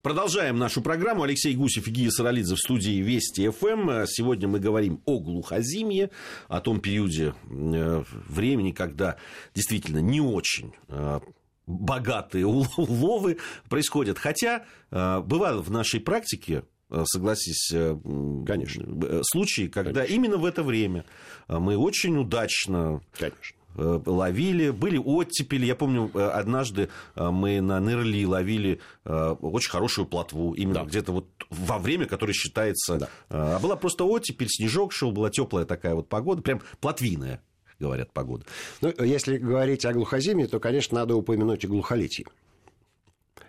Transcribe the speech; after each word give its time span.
Продолжаем 0.00 0.58
нашу 0.58 0.80
программу. 0.80 1.24
Алексей 1.24 1.56
Гусев 1.56 1.88
и 1.88 1.90
Гия 1.90 2.10
Саралидзе 2.10 2.54
в 2.54 2.58
студии 2.58 3.02
Вести 3.02 3.48
ФМ. 3.48 4.06
Сегодня 4.06 4.46
мы 4.46 4.60
говорим 4.60 5.02
о 5.06 5.18
глухозимье, 5.18 6.10
о 6.46 6.60
том 6.60 6.78
периоде 6.78 7.34
э, 7.50 8.04
времени, 8.28 8.70
когда 8.70 9.16
действительно 9.56 9.98
не 9.98 10.20
очень 10.20 10.72
э, 10.86 11.18
богатые 11.66 12.46
уловы 12.46 13.38
происходят. 13.68 14.18
Хотя 14.18 14.66
э, 14.92 15.20
бывало 15.20 15.62
в 15.62 15.70
нашей 15.72 15.98
практике 15.98 16.62
согласись, 17.04 17.68
Конечно. 17.70 19.22
случаи, 19.24 19.66
когда 19.66 20.02
Конечно. 20.02 20.14
именно 20.14 20.36
в 20.38 20.44
это 20.46 20.62
время 20.62 21.04
мы 21.48 21.76
очень 21.76 22.16
удачно 22.16 23.02
Конечно 23.18 23.57
ловили, 23.78 24.70
были 24.70 24.98
оттепели. 24.98 25.66
Я 25.66 25.76
помню, 25.76 26.10
э, 26.14 26.18
однажды 26.18 26.88
э, 27.14 27.30
мы 27.30 27.60
на 27.60 27.80
Нырли 27.80 28.24
ловили 28.24 28.80
очень 29.04 29.70
хорошую 29.70 30.06
плотву, 30.06 30.52
именно 30.54 30.80
да. 30.80 30.84
где-то 30.84 31.12
вот 31.12 31.26
во 31.50 31.78
время, 31.78 32.06
которое 32.06 32.32
считается... 32.32 32.96
Да. 32.98 33.08
А 33.30 33.58
была 33.58 33.76
просто 33.76 34.04
оттепель, 34.04 34.48
снежок 34.48 34.92
шел, 34.92 35.12
была 35.12 35.30
теплая 35.30 35.64
такая 35.64 35.94
вот 35.94 36.08
погода, 36.08 36.42
прям 36.42 36.60
плотвиная 36.80 37.42
говорят, 37.78 38.12
погода. 38.12 38.44
Ну, 38.80 38.92
если 39.04 39.38
говорить 39.38 39.84
о 39.84 39.92
глухозиме, 39.92 40.48
то, 40.48 40.58
конечно, 40.58 40.98
надо 40.98 41.14
упомянуть 41.14 41.62
и 41.62 41.68
глухолетие. 41.68 42.26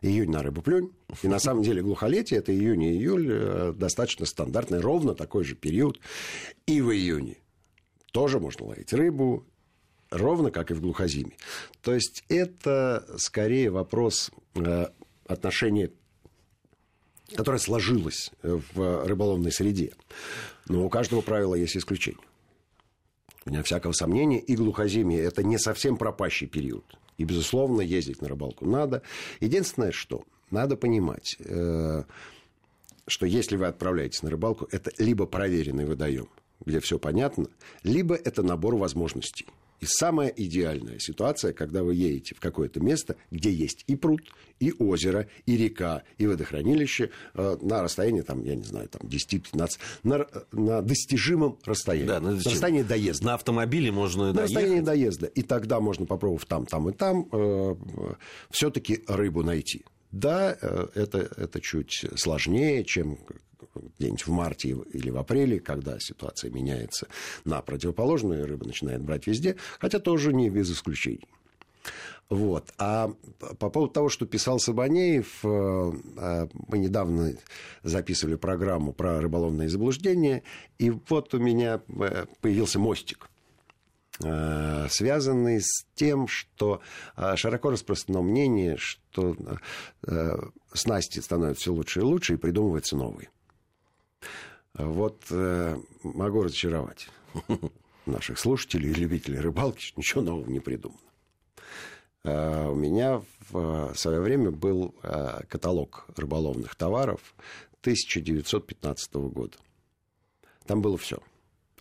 Июнь 0.02 0.30
на 0.30 0.44
рыбу 0.44 0.62
плюнь. 0.62 0.92
И 1.24 1.28
на 1.28 1.40
самом 1.40 1.64
деле 1.64 1.82
глухолетие 1.82 2.40
это 2.40 2.54
июнь 2.54 2.84
и 2.84 2.92
июль 2.92 3.74
достаточно 3.74 4.28
стандартный, 4.28 4.82
ровно 4.82 5.16
такой 5.16 5.44
же 5.44 5.56
период. 5.56 6.00
И 6.68 6.80
в 6.80 6.92
июне 6.92 7.38
тоже 8.12 8.40
можно 8.40 8.68
ловить 8.68 8.94
рыбу, 8.94 9.46
ровно 10.12 10.52
как 10.52 10.72
и 10.72 10.74
в 10.74 10.82
глухозиме. 10.82 11.34
То 11.82 11.94
есть 11.94 12.24
это 12.30 13.06
скорее 13.18 13.70
вопрос 13.70 14.32
э, 14.56 14.88
отношения 15.28 15.92
которое 17.36 17.60
сложилось 17.60 18.32
в 18.42 19.06
рыболовной 19.06 19.52
среде. 19.52 19.94
Но 20.68 20.86
у 20.86 20.90
каждого 20.90 21.22
правила 21.22 21.56
есть 21.56 21.78
исключение. 21.78 22.26
Вне 23.46 23.64
всякого 23.64 23.92
сомнения, 23.92 24.40
и 24.40 24.56
глухозимье– 24.56 25.20
это 25.24 25.44
не 25.44 25.58
совсем 25.58 25.98
пропащий 25.98 26.48
период. 26.48 26.86
И, 27.18 27.24
безусловно, 27.24 27.82
ездить 27.82 28.22
на 28.22 28.28
рыбалку 28.28 28.66
надо. 28.66 29.02
Единственное, 29.40 29.92
что 29.92 30.24
надо 30.52 30.76
понимать, 30.76 31.36
э, 31.40 32.04
что 33.08 33.26
если 33.26 33.58
вы 33.58 33.68
отправляетесь 33.68 34.24
на 34.24 34.30
рыбалку, 34.30 34.68
это 34.72 34.92
либо 34.98 35.26
проверенный 35.26 35.86
водоем, 35.86 36.30
где 36.66 36.80
все 36.80 36.98
понятно, 36.98 37.48
либо 37.84 38.16
это 38.16 38.44
набор 38.44 38.76
возможностей– 38.76 39.46
и 39.80 39.86
самая 39.86 40.30
идеальная 40.30 41.00
ситуация, 41.00 41.54
когда 41.54 41.84
вы 41.84 41.96
едете 41.96 42.36
в 42.36 42.40
какое-то 42.40 42.80
место, 42.80 43.16
где 43.32 43.52
есть 43.52 43.84
и 43.88 43.96
пруд, 43.96 44.22
и 44.60 44.74
озеро, 44.78 45.28
и 45.46 45.58
река, 45.58 46.04
и 46.18 46.28
водохранилище 46.28 47.12
э, 47.34 47.58
на 47.62 47.82
расстоянии, 47.82 48.22
там, 48.22 48.44
я 48.44 48.56
не 48.56 48.64
знаю, 48.64 48.90
там 48.90 49.02
10-15, 49.08 49.70
на, 50.04 50.28
на 50.52 50.82
достижимом 50.82 51.58
расстоянии. 51.66 52.08
Да, 52.08 52.20
на, 52.20 52.32
на 52.32 52.38
расстоянии 52.38 52.84
доезда. 52.84 53.26
На 53.26 53.34
автомобиле 53.36 53.92
можно 53.92 54.28
На 54.28 54.34
доехать. 54.34 54.56
расстоянии 54.56 54.82
доезда. 54.82 55.28
И 55.28 55.42
тогда 55.42 55.80
можно 55.80 56.06
попробовать 56.06 56.48
там, 56.48 56.66
там 56.66 56.90
и 56.90 56.94
там 56.94 57.28
э, 57.32 57.76
все-таки 58.52 59.04
рыбу 59.08 59.44
найти. 59.44 59.86
Да, 60.12 60.58
э, 60.62 60.88
это, 60.96 61.20
это 61.38 61.62
чуть 61.62 62.06
сложнее, 62.16 62.84
чем 62.84 63.18
где-нибудь 64.00 64.26
в 64.26 64.32
марте 64.32 64.70
или 64.70 65.10
в 65.10 65.18
апреле, 65.18 65.60
когда 65.60 66.00
ситуация 66.00 66.50
меняется 66.52 67.08
на 67.46 67.62
противоположную, 67.62 68.48
рыба 68.48 68.66
начинает 68.66 69.02
брать 69.02 69.28
везде, 69.28 69.58
хотя 69.80 70.00
тоже 70.00 70.34
не 70.34 70.50
без 70.50 70.72
исключений. 70.72 71.28
Вот. 72.30 72.72
А 72.78 73.12
по 73.58 73.70
поводу 73.70 73.92
того, 73.92 74.10
что 74.10 74.28
писал 74.28 74.60
Сабанеев, 74.60 75.40
э, 75.44 75.92
э, 76.18 76.48
мы 76.68 76.78
недавно 76.78 77.34
записывали 77.82 78.36
программу 78.36 78.94
про 78.94 79.20
рыболовные 79.20 79.68
заблуждения, 79.68 80.44
и 80.78 80.92
вот 80.92 81.34
у 81.34 81.40
меня 81.40 81.82
э, 81.88 82.26
появился 82.42 82.80
мостик 82.80 83.30
связанный 84.90 85.62
с 85.62 85.86
тем, 85.96 86.28
что 86.28 86.82
широко 87.36 87.70
распространено 87.70 88.22
мнение, 88.22 88.76
что 88.76 89.34
снасти 90.74 91.20
становятся 91.20 91.62
все 91.62 91.74
лучше 91.74 92.00
и 92.02 92.04
лучше, 92.04 92.34
и 92.34 92.36
придумываются 92.36 92.98
новые. 92.98 93.30
Вот 94.74 95.24
э, 95.32 95.78
могу 96.04 96.44
разочаровать 96.44 97.10
наших 98.06 98.40
слушателей 98.40 98.92
и 98.92 98.94
любителей 98.94 99.40
рыбалки, 99.40 99.82
что 99.82 100.00
ничего 100.00 100.22
нового 100.22 100.50
не 100.50 100.60
придумано. 100.60 101.00
Э, 102.24 102.68
у 102.68 102.76
меня 102.76 103.22
в 103.50 103.94
свое 103.96 104.20
время 104.20 104.52
был 104.52 104.96
э, 105.04 105.42
каталог 105.48 106.06
рыболовных 106.16 106.76
товаров 106.76 107.36
1915 107.82 109.14
года. 109.16 109.58
Там 110.66 110.82
было 110.82 110.98
все. 110.98 111.20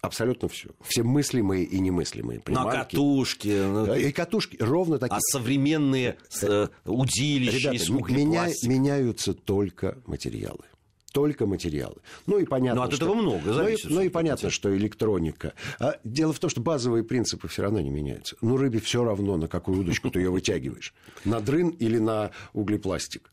Абсолютно 0.01 0.49
все. 0.49 0.71
Все 0.83 1.03
мыслимые 1.03 1.65
и 1.65 1.79
немыслимые 1.81 2.41
приманки. 2.41 2.77
На 2.77 2.85
катушки. 2.85 3.49
Ну, 3.49 3.95
и 3.95 4.13
катушки 4.13 4.57
ровно 4.61 4.99
такие. 4.99 5.17
А 5.17 5.21
современные 5.21 6.17
э, 6.41 6.69
удилища 6.85 7.73
Ребята, 7.73 7.77
из 7.77 7.91
меня, 7.91 8.49
меняются 8.63 9.35
только 9.35 9.99
материалы 10.07 10.65
только 11.13 11.47
материалы. 11.47 11.97
Ну 12.27 12.39
и 12.39 12.45
понятно, 12.45 12.83
Но 12.83 12.87
от 12.87 12.95
этого 12.95 13.15
много 13.15 13.53
зависит. 13.53 13.85
Ну 13.87 13.91
и, 13.91 13.95
ну 13.95 14.01
и 14.03 14.09
понятно, 14.09 14.51
что 14.51 14.77
электроника. 14.77 15.55
А 15.81 15.97
дело 16.05 16.33
в 16.33 16.39
том, 16.39 16.51
что 16.51 16.61
базовые 16.61 17.05
принципы 17.05 17.49
все 17.49 17.63
равно 17.63 17.81
не 17.81 17.91
меняются. 17.91 18.37
Ну 18.41 18.57
рыбе 18.57 18.81
все 18.81 19.05
равно, 19.05 19.37
на 19.37 19.49
какую 19.49 19.81
удочку 19.81 20.11
ты 20.11 20.21
ее 20.21 20.31
вытягиваешь. 20.31 20.95
На 21.25 21.41
дрын 21.41 21.71
или 21.71 21.99
на 21.99 22.31
углепластик. 22.53 23.31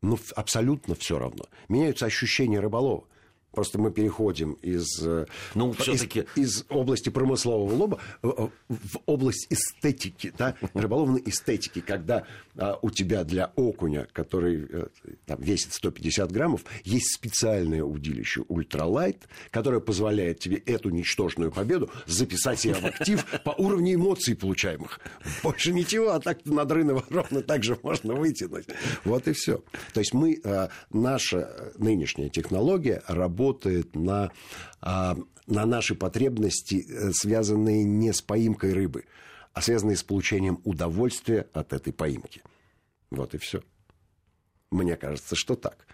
Ну, 0.00 0.18
абсолютно 0.36 0.94
все 0.94 1.18
равно. 1.18 1.44
Меняются 1.68 2.06
ощущения 2.06 2.60
рыболова. 2.60 3.04
Просто 3.58 3.80
мы 3.80 3.90
переходим 3.90 4.52
из, 4.62 5.04
э, 5.04 5.26
ну, 5.56 5.72
из, 5.72 6.04
из 6.36 6.64
области 6.68 7.08
промыслового 7.08 7.74
лоба 7.74 7.98
в 8.22 9.00
область 9.06 9.48
эстетики, 9.50 10.32
да, 10.38 10.54
рыболовной 10.74 11.20
эстетики, 11.26 11.80
когда 11.80 12.24
а, 12.56 12.78
у 12.80 12.90
тебя 12.90 13.24
для 13.24 13.50
окуня, 13.56 14.06
который 14.12 14.64
э, 14.70 14.86
там, 15.26 15.42
весит 15.42 15.72
150 15.72 16.30
граммов, 16.30 16.64
есть 16.84 17.12
специальное 17.12 17.82
удилище 17.82 18.44
ультралайт, 18.46 19.28
которое 19.50 19.80
позволяет 19.80 20.38
тебе 20.38 20.58
эту 20.58 20.90
ничтожную 20.90 21.50
победу 21.50 21.90
записать 22.06 22.60
себе 22.60 22.74
в 22.74 22.84
актив 22.84 23.26
по 23.44 23.50
уровню 23.50 23.94
эмоций 23.94 24.36
получаемых. 24.36 25.00
Больше 25.42 25.72
ничего, 25.72 26.10
а 26.10 26.20
так 26.20 26.46
над 26.46 26.70
рынок 26.70 27.06
ровно 27.10 27.42
так 27.42 27.64
же 27.64 27.76
можно 27.82 28.14
вытянуть. 28.14 28.66
Вот 29.02 29.26
и 29.26 29.32
все. 29.32 29.64
То 29.94 29.98
есть 29.98 30.14
мы, 30.14 30.40
а, 30.44 30.68
наша 30.92 31.72
нынешняя 31.76 32.28
технология 32.28 33.02
работает 33.08 33.47
работает 33.48 33.94
на, 33.96 34.30
а, 34.80 35.16
на 35.46 35.66
наши 35.66 35.94
потребности, 35.94 36.86
э, 36.88 37.12
связанные 37.12 37.84
не 37.84 38.12
с 38.12 38.20
поимкой 38.20 38.74
рыбы, 38.74 39.04
а 39.54 39.62
связанные 39.62 39.96
с 39.96 40.02
получением 40.02 40.60
удовольствия 40.64 41.46
от 41.52 41.72
этой 41.72 41.92
поимки. 41.92 42.42
Вот 43.10 43.34
и 43.34 43.38
все. 43.38 43.62
Мне 44.70 44.96
кажется, 44.96 45.34
что 45.34 45.56
так. 45.56 45.86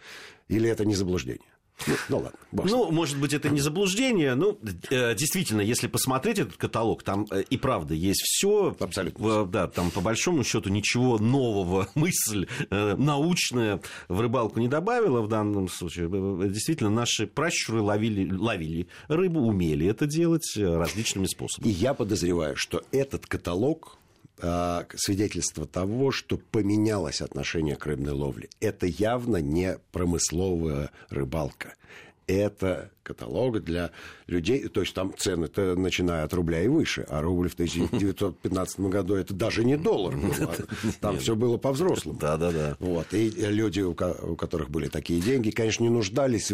Или 0.48 0.69
это 0.69 0.84
не 0.84 0.97
заблуждение? 0.97 1.48
Ну, 1.87 1.95
ну 2.09 2.17
ладно. 2.19 2.39
Бог 2.53 2.67
ну, 2.67 2.91
может 2.91 3.19
быть, 3.19 3.35
это 3.35 3.51
не 3.51 3.61
заблуждение. 3.61 4.35
Ну, 4.35 4.59
э, 4.91 5.15
действительно, 5.15 5.61
если 5.61 5.87
посмотреть 5.87 6.39
этот 6.39 6.57
каталог, 6.57 7.03
там 7.03 7.27
э, 7.31 7.43
и 7.43 7.57
правда 7.57 7.95
есть 7.95 8.23
все. 8.23 8.75
Абсолютно. 8.79 9.45
Да, 9.45 9.67
там 9.67 9.91
по 9.91 10.01
большому 10.01 10.45
счету 10.45 10.71
ничего 10.71 11.19
нового, 11.19 11.89
мысль 11.95 12.47
э, 12.71 12.95
научная 12.97 13.81
в 14.09 14.21
рыбалку 14.21 14.61
не 14.61 14.69
добавила 14.69 15.21
в 15.21 15.29
данном 15.29 15.69
случае. 15.69 16.09
Действительно, 16.49 16.91
наши 16.91 17.27
пращуры 17.27 17.81
ловили, 17.81 18.31
ловили 18.33 18.89
рыбу, 19.09 19.41
умели 19.41 19.87
это 19.87 20.06
делать 20.06 20.56
различными 20.56 21.27
способами. 21.27 21.71
И 21.71 21.75
я 21.75 21.95
подозреваю, 21.95 22.56
что 22.56 22.83
этот 22.93 23.27
каталог 23.27 23.99
свидетельство 24.39 25.67
того, 25.67 26.11
что 26.11 26.37
поменялось 26.37 27.21
отношение 27.21 27.77
к 27.77 27.87
рыбной 27.87 28.12
ловле. 28.12 28.49
Это 28.61 28.87
явно 28.87 29.39
не 29.39 29.78
промысловая 29.93 30.91
рыбалка. 31.11 31.75
Это 32.26 32.91
каталог 33.03 33.62
для 33.62 33.91
людей, 34.26 34.67
то 34.69 34.81
есть 34.81 34.94
там 34.94 35.12
цены-то 35.14 35.75
начиная 35.76 36.25
от 36.25 36.32
рубля 36.32 36.62
и 36.62 36.69
выше, 36.69 37.05
а 37.11 37.20
рубль 37.20 37.50
в 37.50 37.53
1915 37.53 38.81
году 38.81 39.14
это 39.14 39.35
даже 39.35 39.62
не 39.62 39.76
доллар 39.76 40.17
был, 40.17 40.32
там 41.00 41.19
все 41.19 41.37
было 41.37 41.58
по-взрослому. 41.58 42.19
Да, 42.19 42.38
да, 42.38 42.50
да. 42.50 42.76
Вот, 42.79 43.12
и 43.12 43.29
люди, 43.29 43.82
у 43.82 43.93
которых 43.93 44.70
были 44.70 44.88
такие 44.88 45.20
деньги, 45.20 45.50
конечно, 45.50 45.82
не 45.82 45.91
нуждались 45.91 46.50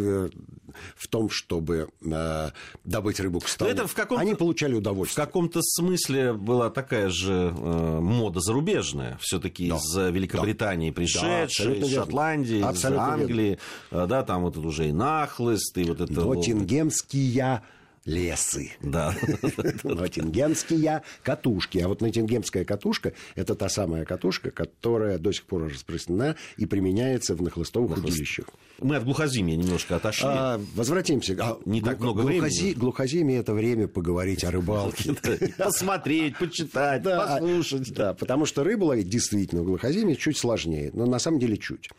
в 0.97 1.09
том, 1.09 1.31
чтобы 1.31 1.89
э, 2.05 2.51
добыть 2.85 3.21
рыбу 3.21 3.41
к 3.41 3.49
столу. 3.49 3.71
Это 3.71 3.87
в 3.87 3.95
Они 4.17 4.35
получали 4.35 4.75
удовольствие. 4.75 5.25
В 5.25 5.27
каком-то 5.27 5.61
смысле 5.63 6.33
была 6.33 6.71
такая 6.71 7.09
же 7.11 7.53
э, 7.57 8.01
мода 8.01 8.41
зарубежная, 8.41 9.19
все-таки 9.21 9.69
да. 9.69 9.77
из 9.77 9.97
Великобритании 9.97 10.91
да. 10.91 10.97
пришедшая, 10.97 11.81
да, 11.81 11.87
из 11.87 11.95
Шотландии, 11.95 12.63
абсолютно 12.63 13.03
из 13.03 13.21
Англии, 13.21 13.59
верно. 13.91 14.07
да, 14.07 14.23
там 14.23 14.43
вот 14.43 14.57
это 14.57 14.67
уже 14.67 14.89
и 14.89 14.93
нахлыст, 14.93 15.77
и 15.79 15.85
вот 15.85 16.01
это 16.01 16.13
Ноттингемские 16.13 17.63
лесы. 18.05 18.73
Да. 18.83 19.15
Ноттингемские 19.85 21.03
катушки. 21.23 21.79
А 21.79 21.89
вот 21.89 22.01
ноттингемская 22.01 22.65
катушка– 22.65 23.13
это 23.35 23.55
та 23.55 23.69
самая 23.69 24.05
катушка, 24.05 24.51
которая 24.51 25.19
до 25.19 25.33
сих 25.33 25.45
пор 25.45 25.71
распространена 25.71 26.37
и 26.57 26.67
применяется 26.67 27.35
в 27.35 27.43
нахлыстовых 27.43 27.99
удилищах. 27.99 28.47
Мы 28.81 28.97
от 28.97 29.05
глухозимия 29.05 29.57
немножко 29.57 29.97
отошли. 29.97 30.27
А, 30.29 30.61
возвратимся. 30.75 31.37
А, 31.39 31.59
Не 31.67 31.83
так 31.83 32.01
много 32.01 32.23
времени. 32.23 32.73
Глухозимие– 32.73 33.39
это 33.41 33.53
время 33.53 33.89
поговорить 33.89 34.45
о 34.45 34.51
рыбалке. 34.51 35.15
Посмотреть, 35.59 36.39
почитать, 36.39 37.03
послушать. 37.03 37.93
Да, 37.93 38.15
потому 38.15 38.47
что 38.47 38.65
рыбу 38.65 38.87
ловить 38.87 39.09
действительно 39.09 39.63
в 39.63 39.67
глухозимие 39.67 40.17
чуть 40.17 40.39
сложнее. 40.39 40.91
Но 40.95 41.05
на 41.07 41.19
самом 41.19 41.39
деле 41.39 41.59
чуть. 41.59 41.91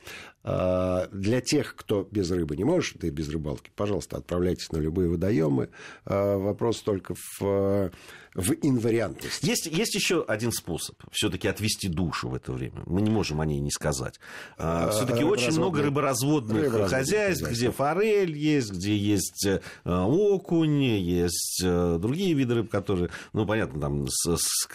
А, 0.43 1.07
для 1.11 1.39
тех, 1.41 1.75
кто 1.75 2.07
без 2.09 2.31
рыбы 2.31 2.55
не 2.57 2.63
может, 2.63 2.97
да 2.97 3.07
и 3.07 3.11
без 3.11 3.29
рыбалки, 3.29 3.69
пожалуйста, 3.75 4.17
отправляйтесь 4.17 4.71
на 4.71 4.77
любые 4.77 5.07
водоемы. 5.07 5.69
А, 6.05 6.37
вопрос 6.37 6.81
только 6.81 7.15
в 7.39 7.91
в 8.33 8.53
инвариантности. 8.61 9.45
Есть, 9.45 9.65
есть 9.65 9.93
еще 9.93 10.23
один 10.25 10.51
способ 10.51 10.95
все-таки 11.11 11.47
отвести 11.47 11.89
душу 11.89 12.29
в 12.29 12.35
это 12.35 12.53
время. 12.53 12.81
Мы 12.85 13.01
не 13.01 13.09
можем 13.09 13.41
о 13.41 13.45
ней 13.45 13.59
не 13.59 13.71
сказать. 13.71 14.19
А, 14.57 14.89
все-таки 14.91 15.23
очень 15.23 15.51
много 15.51 15.81
рыборазводных, 15.81 16.63
рыборазводных 16.63 16.89
хозяйств, 16.89 17.49
где 17.49 17.71
форель 17.71 18.37
есть, 18.37 18.71
где 18.71 18.95
есть 18.95 19.45
э, 19.45 19.59
окунь, 19.83 20.81
есть 20.81 21.61
э, 21.63 21.97
другие 21.99 22.33
виды 22.33 22.55
рыб, 22.55 22.71
которые, 22.71 23.09
ну, 23.33 23.45
понятно, 23.45 23.81
там 23.81 24.07
с, 24.07 24.37
с 24.37 24.67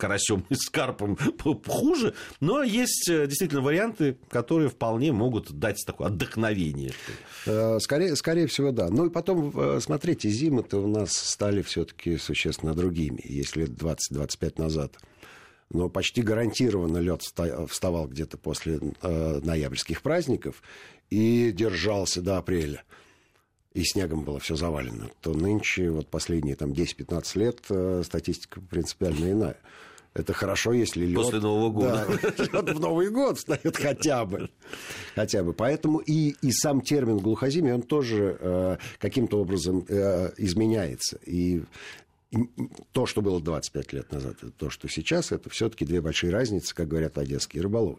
карасем 0.00 0.44
и 0.48 0.54
карпом 0.72 1.16
хуже, 1.66 2.14
но 2.40 2.62
есть 2.62 3.08
э, 3.08 3.26
действительно 3.26 3.60
варианты, 3.60 4.16
которые 4.30 4.68
вполне 4.68 5.12
могут 5.12 5.52
дать 5.52 5.84
такое 5.86 6.08
отдохновение. 6.08 6.92
Э, 7.46 7.78
скорее, 7.80 8.16
скорее 8.16 8.46
всего, 8.46 8.72
да. 8.72 8.88
Ну 8.88 9.06
и 9.06 9.10
потом, 9.10 9.52
э, 9.54 9.80
смотрите, 9.80 10.28
зимы-то 10.28 10.78
у 10.78 10.88
нас 10.88 11.12
стали 11.12 11.62
все-таки 11.62 12.16
существенно 12.16 12.74
другими, 12.74 13.20
если 13.24 13.66
20-25 13.66 14.60
назад. 14.60 14.96
Но 15.72 15.88
почти 15.88 16.22
гарантированно 16.22 16.98
лед 16.98 17.22
вставал 17.68 18.08
где-то 18.08 18.36
после 18.38 18.80
ноябрьских 19.02 20.02
праздников 20.02 20.64
и 21.10 21.52
держался 21.52 22.22
до 22.22 22.38
апреля 22.38 22.82
и 23.72 23.84
снегом 23.84 24.24
было 24.24 24.40
все 24.40 24.56
завалено, 24.56 25.10
то 25.20 25.32
нынче, 25.32 25.90
вот 25.90 26.08
последние 26.08 26.56
там, 26.56 26.72
10-15 26.72 27.38
лет, 27.38 28.04
статистика 28.04 28.60
принципиально 28.60 29.32
иная. 29.32 29.56
Это 30.12 30.32
хорошо, 30.32 30.72
если 30.72 31.06
лед... 31.06 31.16
После 31.16 31.38
Нового 31.38 31.70
года. 31.70 32.06
Да, 32.52 32.60
лед 32.62 32.76
в 32.76 32.80
Новый 32.80 33.10
год 33.10 33.38
встает 33.38 33.76
хотя 33.76 34.24
бы. 34.24 34.50
Хотя 35.14 35.44
бы. 35.44 35.52
Поэтому 35.52 35.98
и, 35.98 36.34
и 36.42 36.50
сам 36.50 36.80
термин 36.80 37.18
глухозимие, 37.18 37.74
он 37.76 37.82
тоже 37.82 38.36
э, 38.40 38.76
каким-то 38.98 39.40
образом 39.40 39.84
э, 39.88 40.32
изменяется. 40.36 41.20
И 41.26 41.62
то, 42.92 43.06
что 43.06 43.22
было 43.22 43.40
25 43.40 43.92
лет 43.92 44.10
назад, 44.10 44.36
и 44.42 44.50
то, 44.50 44.68
что 44.68 44.88
сейчас, 44.88 45.30
это 45.30 45.48
все-таки 45.48 45.84
две 45.84 46.00
большие 46.00 46.32
разницы, 46.32 46.74
как 46.74 46.88
говорят 46.88 47.16
одесские 47.16 47.62
рыболовы. 47.62 47.98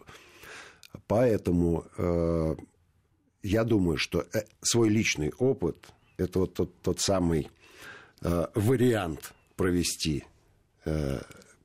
Поэтому 1.06 1.86
э, 1.96 2.56
я 3.42 3.64
думаю, 3.64 3.98
что 3.98 4.26
э, 4.32 4.44
свой 4.62 4.88
личный 4.88 5.32
опыт– 5.38 5.76
это 6.16 6.40
вот 6.40 6.54
тот, 6.54 6.80
тот 6.80 7.00
самый 7.00 7.48
э, 8.20 8.46
вариант 8.54 9.32
провести 9.56 10.24
э, 10.84 11.20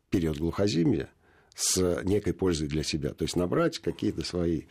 период 0.09 0.38
глухозимия 0.38 1.09
с 1.57 2.04
некой 2.04 2.33
пользой 2.33 2.68
для 2.68 2.83
себя. 2.83 3.13
То 3.13 3.24
есть 3.24 3.36
набрать 3.36 3.80
какие-то 3.80 4.24
свои 4.24 4.63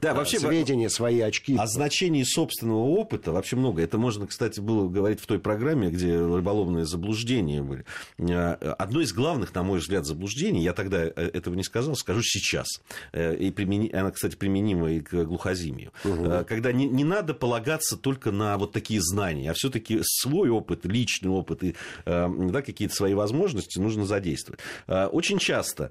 да, 0.00 0.14
вообще, 0.14 0.38
сведения, 0.38 0.88
свои 0.88 1.18
очки. 1.18 1.56
О 1.56 1.66
значении 1.66 2.22
собственного 2.22 2.84
опыта 2.84 3.32
вообще 3.32 3.56
много. 3.56 3.82
Это 3.82 3.98
можно, 3.98 4.28
кстати, 4.28 4.60
было 4.60 4.88
говорить 4.88 5.20
в 5.20 5.26
той 5.26 5.40
программе, 5.40 5.90
где 5.90 6.16
рыболовные 6.16 6.86
заблуждения 6.86 7.60
были. 7.60 7.84
Э, 8.18 8.52
одно 8.78 9.00
из 9.00 9.12
главных, 9.12 9.52
на 9.52 9.64
мой 9.64 9.80
взгляд, 9.80 10.06
заблуждений, 10.06 10.62
я 10.62 10.74
тогда 10.74 11.02
э, 11.02 11.10
этого 11.10 11.56
не 11.56 11.64
сказал, 11.64 11.96
скажу 11.96 12.20
сейчас. 12.22 12.68
Э, 13.12 13.34
и 13.34 13.50
примени... 13.50 13.90
Она, 13.90 14.12
кстати, 14.12 14.36
применима 14.36 14.92
и 14.92 15.00
к 15.00 15.24
глухозимию. 15.24 15.92
Угу. 16.04 16.44
Когда 16.46 16.70
не, 16.70 16.86
не 16.86 17.02
надо 17.02 17.34
полагаться 17.34 17.96
только 17.96 18.30
на 18.30 18.56
вот 18.58 18.70
такие 18.70 19.00
знания, 19.02 19.50
а 19.50 19.54
все-таки 19.54 19.98
свой 20.02 20.50
опыт, 20.50 20.86
личный 20.86 21.30
опыт 21.30 21.64
и 21.64 21.74
да, 22.04 22.62
какие-то 22.62 22.94
свои 22.94 23.14
возможности 23.14 23.80
нужно 23.80 24.06
задействовать. 24.06 24.60
Очень 24.86 25.38
часто 25.38 25.90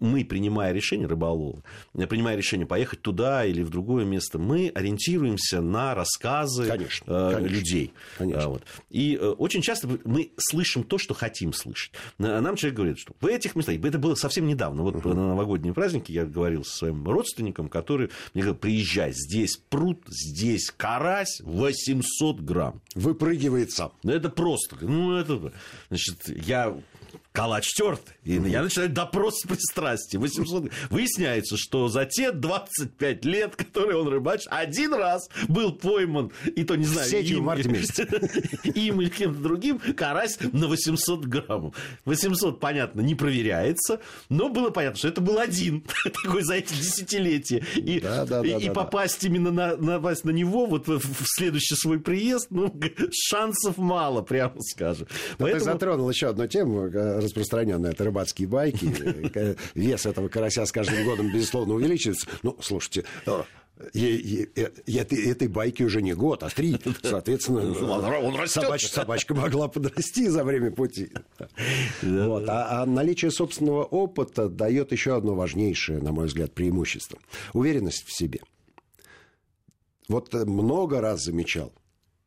мы, 0.00 0.24
принимая 0.24 0.72
решение, 0.72 1.06
рыболовы, 1.06 1.62
принимая 1.92 2.36
решение 2.36 2.66
поехать 2.66 3.02
туда 3.02 3.44
или 3.44 3.62
в 3.62 3.70
другое 3.70 4.04
место, 4.04 4.38
мы 4.38 4.70
ориентируемся 4.74 5.60
на 5.60 5.94
рассказы 5.94 6.66
конечно, 6.66 7.04
э, 7.12 7.34
конечно, 7.34 7.54
людей. 7.54 7.92
Конечно. 8.18 8.48
Вот. 8.48 8.62
И 8.90 9.18
э, 9.20 9.28
очень 9.30 9.62
часто 9.62 9.88
мы 10.04 10.32
слышим 10.36 10.84
то, 10.84 10.98
что 10.98 11.14
хотим 11.14 11.52
слышать. 11.52 11.92
Нам 12.18 12.56
человек 12.56 12.76
говорит, 12.76 12.98
что 12.98 13.14
в 13.20 13.26
этих 13.26 13.54
местах, 13.54 13.76
это 13.76 13.98
было 13.98 14.14
совсем 14.14 14.46
недавно, 14.46 14.82
вот 14.82 14.96
uh-huh. 14.96 15.14
на 15.14 15.28
новогодние 15.28 15.74
праздники 15.74 16.12
я 16.12 16.24
говорил 16.24 16.64
со 16.64 16.76
своим 16.76 17.04
родственником, 17.08 17.68
который 17.68 18.10
мне 18.34 18.42
говорил, 18.42 18.54
приезжай, 18.54 19.12
здесь 19.12 19.56
пруд, 19.56 20.02
здесь 20.08 20.70
карась 20.70 21.40
800 21.42 22.40
грамм. 22.40 22.80
Выпрыгивает 22.94 23.70
сам. 23.72 23.92
Ну, 24.02 24.12
это 24.12 24.28
просто. 24.28 24.76
Ну, 24.80 25.16
это... 25.16 25.52
Значит, 25.88 26.46
я 26.46 26.76
калач 27.36 27.74
терт. 27.74 28.00
И 28.24 28.32
я 28.32 28.62
начинаю 28.62 28.88
допрос 28.88 29.40
с 29.40 29.46
пристрастием. 29.46 30.22
800... 30.22 30.72
Выясняется, 30.88 31.58
что 31.58 31.88
за 31.88 32.06
те 32.06 32.32
25 32.32 33.24
лет, 33.26 33.56
которые 33.56 33.98
он 33.98 34.08
рыбачит, 34.08 34.46
один 34.50 34.94
раз 34.94 35.28
был 35.46 35.72
пойман, 35.72 36.32
и 36.46 36.64
то 36.64 36.76
не 36.76 36.86
знаю, 36.86 37.06
Сетью 37.06 37.38
им, 37.38 37.50
им 38.64 39.00
или 39.02 39.10
кем-то 39.10 39.40
другим, 39.40 39.78
карась 39.78 40.38
на 40.40 40.66
800 40.66 41.26
граммов. 41.26 41.74
800, 42.06 42.58
понятно, 42.58 43.02
не 43.02 43.14
проверяется, 43.14 44.00
но 44.30 44.48
было 44.48 44.70
понятно, 44.70 44.98
что 44.98 45.08
это 45.08 45.20
был 45.20 45.38
один 45.38 45.84
такой 46.24 46.42
за 46.42 46.54
эти 46.54 46.72
десятилетия. 46.72 47.62
И, 47.74 48.00
да, 48.00 48.24
да, 48.24 48.40
да, 48.40 48.48
и 48.48 48.68
да, 48.68 48.72
попасть 48.72 49.20
да. 49.20 49.28
именно 49.28 49.50
на, 49.50 49.76
напасть 49.76 50.24
на 50.24 50.30
него 50.30 50.64
вот 50.64 50.88
в, 50.88 51.02
следующий 51.26 51.74
свой 51.74 52.00
приезд, 52.00 52.46
ну, 52.48 52.74
шансов 53.12 53.76
мало, 53.76 54.22
прямо 54.22 54.56
скажем. 54.60 55.06
Поэтому... 55.36 55.64
Ты 55.64 55.72
затронул 55.72 56.08
еще 56.08 56.28
одну 56.28 56.46
тему, 56.46 56.88
э, 57.26 57.28
распространенная, 57.28 57.92
это 57.92 58.04
рыбацкие 58.04 58.48
байки. 58.48 59.56
Вес 59.74 60.06
этого 60.06 60.28
карася 60.28 60.64
с 60.66 60.72
каждым 60.72 61.04
годом, 61.04 61.32
безусловно, 61.32 61.74
увеличивается. 61.74 62.26
Ну, 62.42 62.56
слушайте, 62.60 63.04
э, 63.92 64.46
этой, 64.86 65.30
этой 65.30 65.48
байки 65.48 65.82
уже 65.82 66.02
не 66.02 66.14
год, 66.14 66.42
а 66.42 66.48
три. 66.48 66.76
Соответственно, 67.02 67.60
он 68.20 68.48
собач, 68.48 68.86
собачка 68.86 69.34
могла 69.34 69.68
подрасти 69.68 70.28
за 70.28 70.44
время 70.44 70.70
пути. 70.70 71.10
Вот. 72.02 72.48
А, 72.48 72.82
а 72.82 72.86
наличие 72.86 73.30
собственного 73.30 73.84
опыта 73.84 74.48
дает 74.48 74.92
еще 74.92 75.16
одно 75.16 75.34
важнейшее, 75.34 75.98
на 75.98 76.12
мой 76.12 76.26
взгляд, 76.26 76.52
преимущество. 76.52 77.18
Уверенность 77.52 78.06
в 78.06 78.16
себе. 78.16 78.40
Вот 80.08 80.32
много 80.32 81.00
раз 81.00 81.24
замечал, 81.24 81.72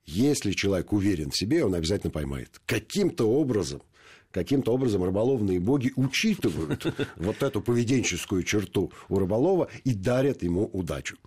если 0.05 0.51
человек 0.51 0.91
уверен 0.91 1.29
в 1.29 1.37
себе, 1.37 1.63
он 1.63 1.75
обязательно 1.75 2.11
поймает. 2.11 2.59
Каким-то 2.65 3.29
образом 3.29 3.81
каким-то 4.31 4.73
образом 4.73 5.03
рыболовные 5.03 5.59
боги 5.59 5.91
учитывают 5.95 6.85
вот 7.15 7.43
эту 7.43 7.61
поведенческую 7.61 8.43
черту 8.43 8.91
у 9.07 9.19
рыболова 9.19 9.69
и 9.83 9.93
дарят 9.93 10.43
ему 10.43 10.65
удачу. 10.65 11.17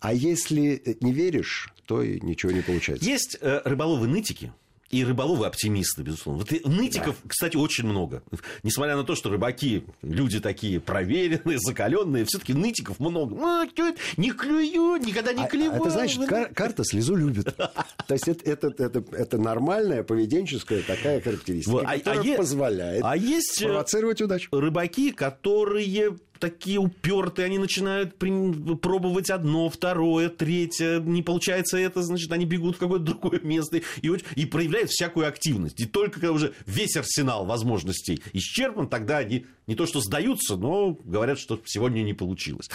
А 0.00 0.12
если 0.12 0.96
не 1.00 1.12
веришь, 1.12 1.72
то 1.86 2.02
и 2.02 2.20
ничего 2.20 2.52
не 2.52 2.60
получается. 2.60 3.08
Есть 3.08 3.38
э, 3.40 3.60
рыболовы-нытики, 3.64 4.52
и 4.90 5.04
рыболовы 5.04 5.46
оптимисты, 5.46 6.02
безусловно. 6.02 6.44
Вот 6.44 6.64
нытиков, 6.64 7.16
да. 7.22 7.28
кстати, 7.28 7.56
очень 7.56 7.86
много. 7.86 8.22
Несмотря 8.62 8.96
на 8.96 9.04
то, 9.04 9.14
что 9.14 9.28
рыбаки 9.28 9.84
люди 10.02 10.40
такие 10.40 10.80
проверенные, 10.80 11.58
закаленные, 11.58 12.24
все-таки 12.24 12.54
нытиков 12.54 12.98
много. 12.98 13.34
Ну, 13.34 13.92
не 14.16 14.30
клюю, 14.30 14.96
никогда 14.96 15.32
не 15.32 15.46
клюю. 15.46 15.72
А, 15.72 15.76
это 15.76 15.90
значит, 15.90 16.26
кар- 16.26 16.52
карта 16.54 16.84
слезу 16.84 17.16
любит. 17.16 17.54
То 17.54 18.14
есть 18.14 18.28
это, 18.28 18.50
это, 18.50 18.68
это, 18.82 19.04
это 19.12 19.38
нормальная 19.38 20.02
поведенческая 20.02 20.82
такая 20.82 21.20
характеристика, 21.20 21.82
а, 21.86 21.98
которая 21.98 22.34
а 22.34 22.36
позволяет 22.36 23.04
а 23.04 23.16
есть 23.16 23.62
провоцировать 23.62 24.22
удачу. 24.22 24.48
Рыбаки, 24.52 25.12
которые 25.12 26.16
такие 26.38 26.78
упертые, 26.78 27.46
они 27.46 27.58
начинают 27.58 28.16
пробовать 28.16 29.30
одно, 29.30 29.68
второе, 29.68 30.28
третье, 30.28 31.00
не 31.00 31.22
получается 31.22 31.78
это, 31.78 32.02
значит, 32.02 32.30
они 32.32 32.44
бегут 32.44 32.76
в 32.76 32.78
какое-то 32.78 33.04
другое 33.04 33.40
место 33.40 33.78
и, 33.78 34.10
и 34.36 34.46
проявляют 34.46 34.90
всякую 34.90 35.28
активность. 35.28 35.80
И 35.80 35.86
только 35.86 36.14
когда 36.14 36.32
уже 36.32 36.54
весь 36.66 36.96
арсенал 36.96 37.46
возможностей 37.46 38.22
исчерпан, 38.32 38.88
тогда 38.88 39.18
они 39.18 39.46
не 39.66 39.74
то 39.74 39.86
что 39.86 40.00
сдаются, 40.00 40.56
но 40.56 40.98
говорят, 41.04 41.38
что 41.38 41.60
сегодня 41.64 42.02
не 42.02 42.14
получилось. 42.14 42.68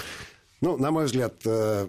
Ну, 0.61 0.77
на 0.77 0.91
мой 0.91 1.05
взгляд, 1.05 1.35
э, 1.45 1.87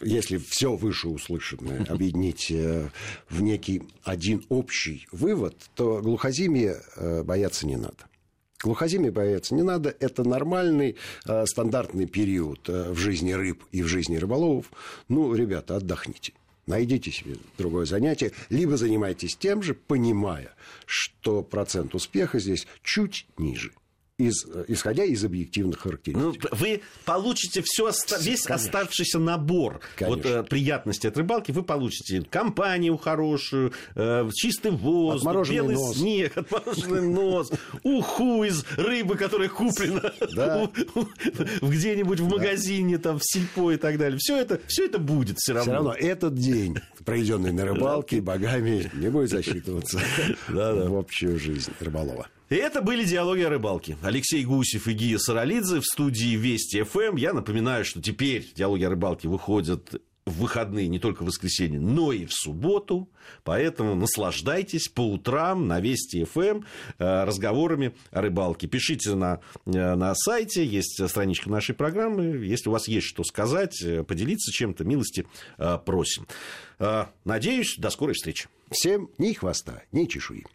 если 0.00 0.38
все 0.38 0.74
вышеуслышанное 0.74 1.84
объединить 1.88 2.50
э, 2.50 2.90
в 3.28 3.42
некий 3.42 3.82
один 4.02 4.44
общий 4.48 5.06
вывод, 5.12 5.56
то 5.74 6.00
глухозимие 6.02 6.82
э, 6.96 7.22
бояться 7.22 7.66
не 7.66 7.76
надо. 7.76 8.06
Глухозимие 8.66 9.12
бояться 9.12 9.54
не 9.54 9.62
надо. 9.62 9.94
Это 10.00 10.24
нормальный 10.24 10.96
э, 11.24 11.46
стандартный 11.46 12.06
период 12.06 12.68
э, 12.68 12.90
в 12.90 12.96
жизни 12.96 13.30
рыб 13.30 13.62
и 13.70 13.80
в 13.80 13.86
жизни 13.86 14.16
рыболовов. 14.16 14.72
Ну, 15.06 15.32
ребята, 15.32 15.76
отдохните. 15.76 16.32
Найдите 16.66 17.12
себе 17.12 17.36
другое 17.58 17.86
занятие, 17.86 18.32
либо 18.50 18.76
занимайтесь 18.76 19.36
тем 19.36 19.62
же, 19.62 19.74
понимая, 19.74 20.50
что 20.84 21.44
процент 21.44 21.94
успеха 21.94 22.40
здесь 22.40 22.66
чуть 22.82 23.28
ниже 23.38 23.70
из, 24.18 24.46
исходя 24.68 25.04
из 25.04 25.24
объективных 25.24 25.80
характеристик. 25.80 26.50
Ну, 26.50 26.56
вы 26.56 26.80
получите 27.04 27.62
все, 27.62 27.90
весь 28.20 28.42
Конечно. 28.42 28.54
оставшийся 28.54 29.18
набор 29.18 29.80
вот, 30.00 30.24
э, 30.24 30.42
приятностей 30.42 31.10
от 31.10 31.18
рыбалки. 31.18 31.52
Вы 31.52 31.62
получите 31.62 32.22
компанию 32.22 32.96
хорошую, 32.96 33.72
э, 33.94 34.28
чистый 34.34 34.70
воздух, 34.70 35.48
белый 35.50 35.74
нос. 35.74 35.98
снег, 35.98 36.36
отмороженный 36.36 37.02
нос, 37.08 37.52
уху 37.82 38.44
из 38.44 38.64
рыбы, 38.76 39.16
которая 39.16 39.50
куплена 39.50 40.12
где-нибудь 41.60 42.20
в 42.20 42.28
магазине, 42.28 42.96
там, 42.96 43.18
в 43.18 43.22
сельпо 43.22 43.72
и 43.72 43.76
так 43.76 43.98
далее. 43.98 44.18
Все 44.18 44.38
это, 44.38 44.60
все 44.66 44.86
это 44.86 44.98
будет 44.98 45.36
все 45.38 45.52
равно. 45.52 45.64
Все 45.64 45.74
равно 45.74 45.92
этот 45.92 46.34
день, 46.34 46.78
проведенный 47.04 47.52
на 47.52 47.64
рыбалке, 47.66 48.22
богами, 48.22 48.90
не 48.94 49.10
будет 49.10 49.28
засчитываться 49.28 50.00
в 50.48 50.98
общую 50.98 51.38
жизнь 51.38 51.72
рыболова. 51.80 52.28
И 52.48 52.54
это 52.54 52.80
были 52.80 53.04
«Диалоги 53.04 53.42
о 53.42 53.50
рыбалке». 53.50 53.98
Алексей 54.02 54.44
Гусев 54.44 54.86
и 54.86 54.92
Гия 54.92 55.18
Саралидзе 55.18 55.80
в 55.80 55.84
студии 55.84 56.36
Вести 56.36 56.82
ФМ. 56.82 57.16
Я 57.16 57.32
напоминаю, 57.32 57.84
что 57.84 58.00
теперь 58.00 58.46
«Диалоги 58.54 58.84
о 58.84 58.90
рыбалке» 58.90 59.26
выходят 59.26 60.00
в 60.26 60.40
выходные 60.42 60.86
не 60.86 61.00
только 61.00 61.24
в 61.24 61.26
воскресенье, 61.26 61.80
но 61.80 62.12
и 62.12 62.24
в 62.24 62.32
субботу. 62.32 63.08
Поэтому 63.42 63.96
наслаждайтесь 63.96 64.86
по 64.88 65.00
утрам 65.00 65.66
на 65.66 65.80
Вести 65.80 66.22
ФМ 66.22 66.62
э, 66.98 67.24
разговорами 67.24 67.96
о 68.12 68.22
рыбалке. 68.22 68.68
Пишите 68.68 69.16
на, 69.16 69.40
э, 69.66 69.94
на 69.96 70.14
сайте, 70.14 70.64
есть 70.64 71.04
страничка 71.08 71.50
нашей 71.50 71.74
программы. 71.74 72.46
Если 72.46 72.68
у 72.68 72.72
вас 72.72 72.86
есть 72.86 73.08
что 73.08 73.24
сказать, 73.24 73.82
э, 73.82 74.04
поделиться 74.04 74.52
чем-то, 74.52 74.84
милости 74.84 75.26
просим. 75.84 76.28
Надеюсь, 77.24 77.76
до 77.78 77.90
скорой 77.90 78.14
встречи. 78.14 78.48
Всем 78.70 79.10
ни 79.18 79.32
хвоста, 79.32 79.82
ни 79.90 80.04
чешуи. 80.04 80.46